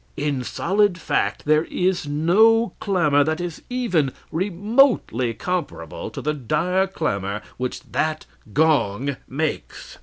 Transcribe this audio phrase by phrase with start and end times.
[0.17, 6.87] In solid fact, there is no clamor that is even remotely comparable to the dire
[6.87, 9.99] clamor which that gong makes.